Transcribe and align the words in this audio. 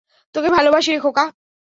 তোকে 0.35 0.49
ভালোবাসি 0.49 0.89
রে, 0.91 0.99
খোকা। 0.99 1.25